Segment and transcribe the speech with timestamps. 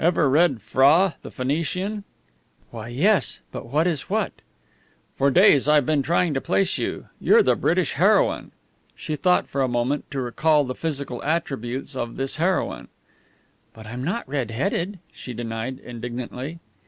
[0.00, 2.02] "Ever read 'Phra the Phoenician'?"
[2.72, 3.38] "Why, yes.
[3.52, 4.32] But what is what?"
[5.14, 7.06] "For days I've been trying to place you.
[7.20, 8.50] You're the British heroine!"
[8.96, 12.88] She thought for a moment to recall the physical attributes of this heroine.
[13.72, 16.58] "But I'm not red headed!" she denied, indignantly.